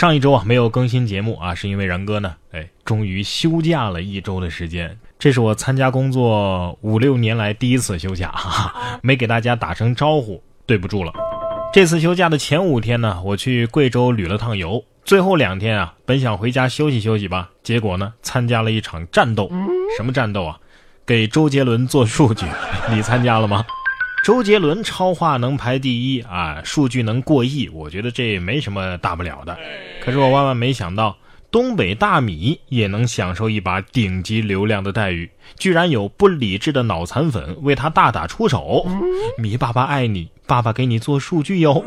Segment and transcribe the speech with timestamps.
[0.00, 11.12] 上一周啊没有更新节目啊，是因为然哥呢，哎，终于休假了一周的时间，这是我参加工作五六年来第一次休假，哈哈，没给大家打声招呼，对不住了。
[11.70, 19.52] 这次休假的前五天呢，我去贵州旅了趟游，最后两天啊，本想回家休息休息吧，结果呢，参加了一场战斗，
[19.98, 20.58] 什么战斗啊？
[21.04, 22.46] 给周杰伦做数据，
[22.90, 23.66] 你参加了吗？
[24.22, 29.56] 周杰伦超话能排第一啊，数据能过亿，我觉得这没什么大不了的。
[30.00, 31.16] 可是我万万没想到，
[31.50, 38.86] 东北大米也能享受一把顶级流量的待遇，居然有不理智的脑残粉为他大打出手。
[39.38, 41.82] 米爸爸爱你，爸爸给你做数据哟。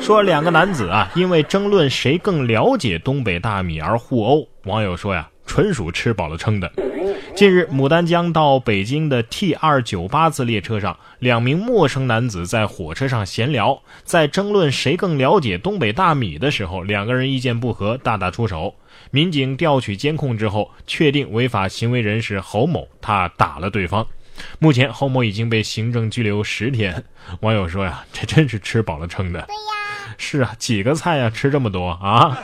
[0.00, 6.72] 说两个男子啊，因为争论谁更了解东北大米而互殴，网友说呀，纯属吃饱了撑的。
[7.36, 18.76] 近日，牡丹江到北京的 T 二九八次列车上，两名陌生男子在火车上闲聊，在争论谁更了解东北大米的时候，两个人意见不合，大打出手。
[19.10, 24.06] 民警调取监控之后，确定违法行为人是侯某，他打了对方。
[24.60, 27.02] 目前，侯某已经被行政拘留十天。
[27.40, 29.40] 网友说呀，这真是吃饱了撑的。
[29.40, 32.38] 对呀，是啊，几个菜呀，吃这么多啊？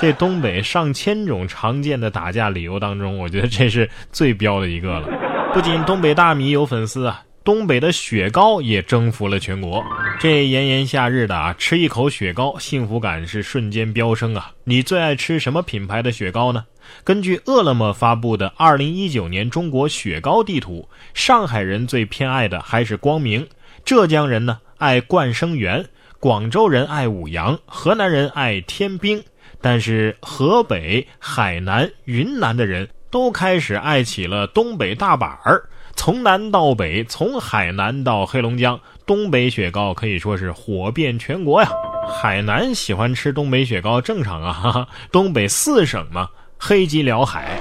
[0.00, 5.06] 这东北上千种常见的打架理由当中，我觉得这是最彪的一个了。
[5.52, 9.84] 不仅东北大米有粉丝啊，东北的雪糕也征服了全国。
[10.18, 14.52] 这炎炎夏日的啊，吃一口雪糕，幸福感是瞬间飙升啊！
[14.64, 16.64] 你最爱吃什么品牌的雪糕呢？
[17.04, 23.46] 根据饿了么发布的《二零一九年中国雪糕地图》，上海人最偏爱的还是光明，
[23.84, 25.84] 浙江人呢爱冠生园，
[26.18, 29.22] 广州人爱五羊，河南人爱天冰。
[29.60, 35.62] 但是河北、海南、云南的人都开始爱起了东北大板儿，
[35.94, 41.68] 从南到北，从海南到黑龙江，东北雪糕可以说是火遍全国呀。
[42.08, 47.58] 海南喜欢吃东北雪糕正常啊，哈哈，东北四省嘛，黑吉辽海，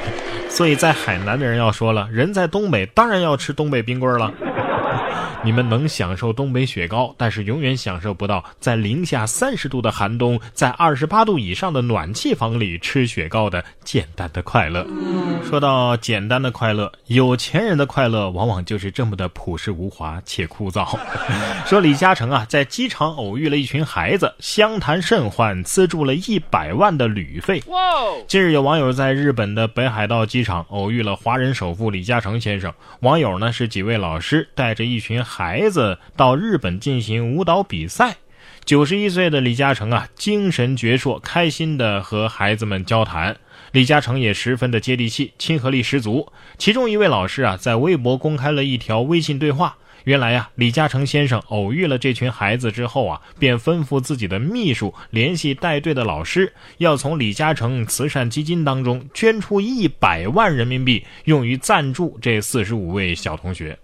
[0.50, 4.34] 所以在海南的人要说了，人在东北当然要吃东北冰棍了。
[5.42, 14.86] 你们能享受东北雪糕，但是永远享受不到在零下三十度的寒冬，在二十八度以上的暖气房里吃雪糕的简单的快乐。
[15.42, 20.86] 说到简单的快乐，有钱人的快乐往往就是这么的朴实无华且枯燥。
[21.66, 27.64] 说李嘉诚啊，在机场偶遇了一群孩子，相谈甚欢，资助了一百万的旅费。
[28.28, 35.24] 近日有网友在日本的北海道机场偶遇了华人首富李嘉诚先生，网友呢是几位老师带着一群。
[35.30, 38.18] 孩子到日本进行舞蹈比赛，
[38.66, 43.38] 九十一岁的李嘉诚啊，精神矍铄，开心的和孩子们交谈。
[43.72, 46.28] 李嘉诚也十分的接地气，亲和力十足。
[46.58, 49.78] 其中一位老师啊，在微博公开了一条微信对话。
[50.06, 63.78] 原来呀，李嘉诚先生偶遇了这群孩子之后啊，便吩咐自己的秘书联系带队的老师，要从李嘉诚慈善基金当中捐出一百万人民币，用于赞助这四十五位小同学。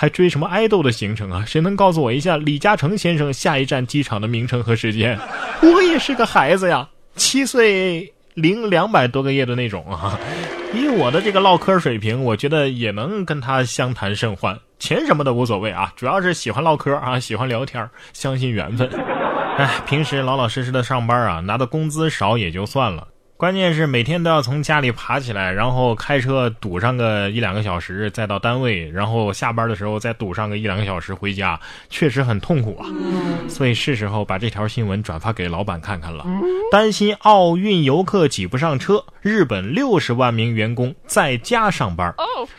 [0.00, 1.44] 还追什么爱豆的行程啊？
[1.46, 5.18] 谁能告诉我一下李嘉诚先生下一站机场的名称和时间？
[5.60, 10.18] 我也是个孩子呀，七岁零两百多个月的那种啊。
[10.72, 14.58] 以我的这个唠嗑水平，我觉得也能跟他相谈甚欢。
[14.78, 18.88] 钱什么的无所谓啊，主要是喜欢唠嗑啊，喜欢聊天，相信缘分。
[19.58, 23.06] 哎，平时老老实实的上班啊，拿的工资少也就算了。
[23.40, 31.58] 关键是每天都要从家里爬起来，然后开车堵上个一两个小时，再到单位，然后下班的时候再堵上个一两个小时回家，
[31.88, 32.84] 确实很痛苦啊。
[33.48, 36.26] 所以是时候把这条新闻转发给老板看看了。
[36.70, 42.14] 担心奥运游客挤不上车，日本六十万名员工在家上班。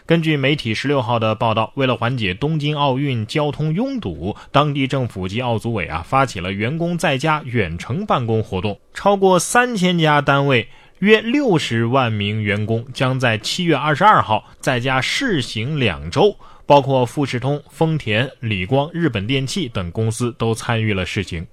[0.06, 10.68] 根据媒体十六号的报道，为了缓解东京奥运交通拥堵，当地政府及奥组委啊发起了员工在家远程办公活动，超过三千家单位。
[11.00, 16.36] 约六十万名员工将在七月二十二号在家试行两周，
[16.68, 21.48] 包括富士通、丰田、理光、日本电器等公司都参与了试行。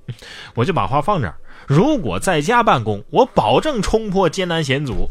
[0.56, 1.36] 我就把话放这儿：
[1.68, 5.10] 如果在家办公，我保证冲破艰难险阻，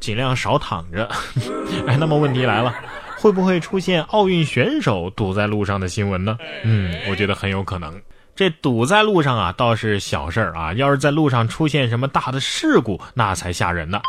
[0.00, 1.08] 尽量少躺着。
[1.86, 2.74] 哎，那么问题来了，
[3.18, 6.36] 会不会出现奥运选手堵在路上的新闻呢？
[6.64, 8.00] 嗯，我觉得很有可能。
[8.34, 10.72] 这堵在路上啊，倒是小事儿啊。
[10.72, 14.00] 要是在路上出现什么大的事故，那才吓人呢。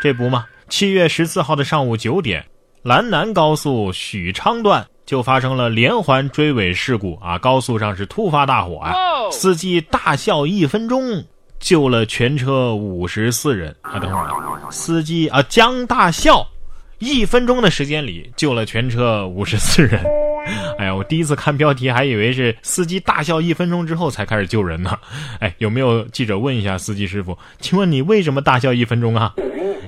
[0.00, 2.46] 这不嘛，七月十四号的上午九点，
[2.82, 7.36] 兰南高速许昌段就发生了连环追尾事故啊！
[7.38, 8.92] 高速上是突发大火啊，
[9.32, 11.24] 司机大笑一分钟
[11.62, 13.98] 救了全车五十四人啊。
[14.00, 14.28] 等会儿，
[14.70, 16.46] 司机啊江大笑，
[16.98, 20.04] 一分钟的时间里救了全车五十四人。
[20.76, 24.98] 哎呀，我第一次看标题还以为是司机大笑一分钟之后才开始救人呢。
[25.38, 27.38] 哎，有没有记者问一下司机师傅？
[27.60, 29.32] 请问你为什么大笑一分钟啊？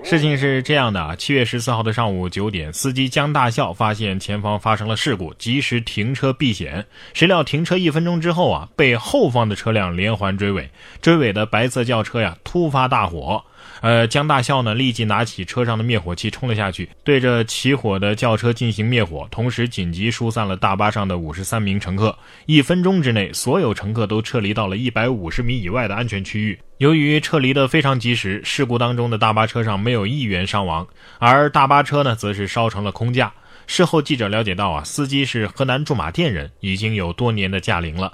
[0.05, 6.87] 事情是这样的啊，七月十四号的上午九点，司机江大笑发现前方发生了事故，及时停车避险。
[7.15, 10.71] 谁料停车一分钟之后啊，被后方的车辆连环追尾，
[11.01, 13.43] 追尾的白色轿车呀突发大火。
[13.81, 22.17] 呃，江大校呢，立即拿起车上的灭火器冲了下去，对着起火的轿车进行灭火，同时紧急疏散了大巴上的五十三名乘客。
[22.47, 26.59] 一分钟之内，所有乘客都撤离到了一百五十米以外的安全区域。
[26.79, 30.87] 由于撤离的非常及时，事故当中的大巴车上没有一员伤亡，
[31.19, 33.33] 而大巴车呢，则是烧成了空架。
[33.67, 38.13] 事后记者了解到啊，司机是河南驻马店人，已经有多年的驾龄了，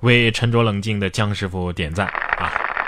[0.00, 2.10] 为沉着冷静的江师傅点赞！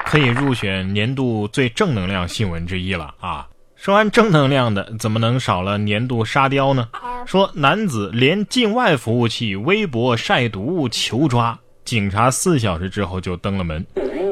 [0.05, 3.49] 可以入选年度最正能量新闻之一了啊！
[3.75, 6.89] 说完正能量的，怎么能少了年度沙雕呢？
[7.27, 13.85] 说男子连境外服务器微博晒毒求抓，警察四小时之后就登了门。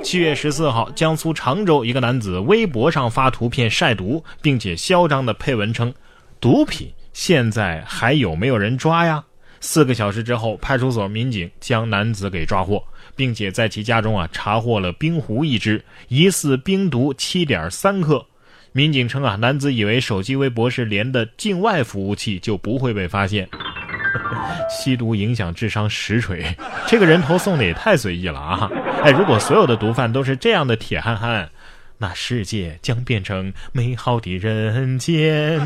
[0.04, 5.92] 七月十四号，江苏常州一个男子微博上发图片晒毒，并且嚣张的配文称
[6.40, 9.24] ：“毒品现在还有没有人抓呀？”
[9.60, 12.82] 四个小时之后，派出所民警将男子给抓获。
[13.14, 18.26] 并且在其家中啊查获了冰壶一只，疑似冰毒七点三克。
[18.72, 23.48] 民警称啊，男子以为手机微博是连的境外服务器就不会被发现。
[24.70, 26.56] 吸毒影响智商实锤，
[26.86, 28.70] 这个人头送的也太随意了啊！
[29.02, 31.50] 哎，如果所有的毒贩都是这样的铁憨憨，
[31.98, 35.60] 那世界将变成美好的人间。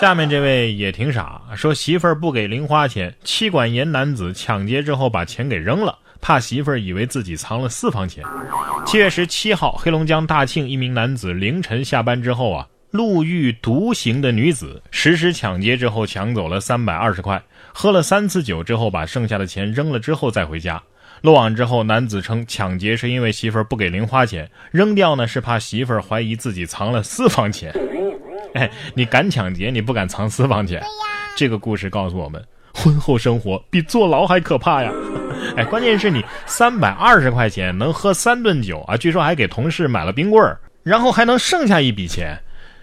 [0.00, 5.96] 下面这位也挺傻，说媳妇儿不给零花钱，妻管严男子抢劫之后把钱给扔了。
[6.22, 8.24] 怕媳妇儿以为自己藏了私房钱。
[8.86, 17.42] 七月十七号，黑龙江大庆一名男子凌晨下班之后啊，路遇独行的女子，实施抢劫之后抢走了三百二十块，
[17.74, 20.80] 喝了三次酒之后把剩下的钱扔了之后再回家。
[21.22, 27.74] 落网之后，男子称抢劫是因为媳妇儿不给零花钱，扔掉呢是怕媳妇儿怀疑自己藏了私房钱。
[28.54, 30.80] 哎，你敢抢劫，你不敢藏私房钱？
[31.36, 32.44] 这个故事告诉我们，
[32.82, 34.92] 婚后生活比坐牢还可怕呀。
[35.56, 38.96] 哎，关键是你三百二十块钱能喝三顿酒啊！
[38.96, 42.38] 据说还给同事买了冰棍儿，然后还能剩下一笔钱，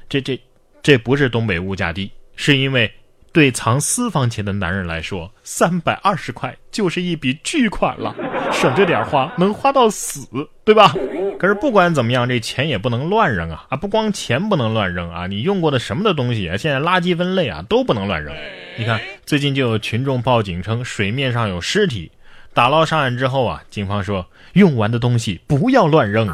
[0.08, 0.40] 这这
[0.82, 2.92] 这不是东北物价低，是因为
[3.32, 8.16] 对藏私房钱的男人来说，三百二十块就是一笔巨款了，
[8.52, 10.28] 省着点花能花到死，
[10.64, 10.94] 对吧？
[11.40, 13.66] 可是不管怎么样，这钱也不能乱扔啊！
[13.70, 18.34] 啊，不光钱不能乱扔啊，你用过的什么的东西啊，现在垃圾分类啊都不能乱扔。
[18.80, 22.10] 你看，最近就有群众报警称水面上有尸体。
[22.54, 26.34] 打捞上岸之后啊，警方说用完的东西不要乱扔。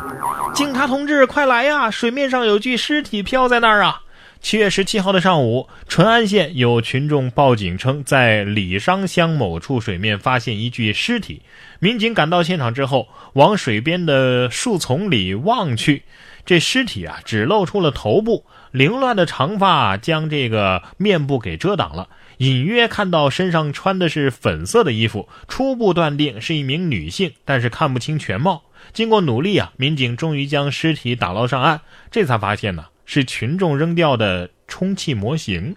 [0.53, 1.89] 警察同志，快来呀！
[1.89, 4.03] 水面上有具尸体漂在那儿啊！
[4.42, 11.41] 七月十七号的上午，淳安县有群众报警称，在李商乡某处水面发现一具尸体。
[11.80, 16.03] 民警赶到现场之后，往水边的树丛里望去，
[16.45, 22.07] 这尸体啊，只露出了头部，凌乱的长发将这个面部给遮挡了。
[22.38, 28.64] 隐约看到身上穿的是粉色的衣服，初步断定是一名女性，但是看不清全貌。
[28.94, 35.74] 经过努力啊，民警终于将尸体打捞上岸，这才发现呢是群众扔掉的充气模型。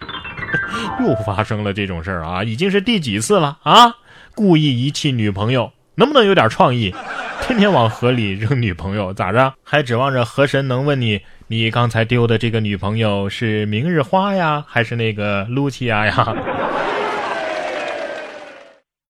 [0.99, 3.95] 又发生了这种事儿啊，已经是第几次了啊？
[4.35, 6.93] 故意遗弃女朋友，能不能有点创意？
[7.41, 9.53] 天天往河里扔女朋友，咋着？
[9.63, 11.21] 还指望着河神能问你？
[11.51, 16.13] 你刚才丢的这个女朋友是明日花呀，还是那个露琪亚呀？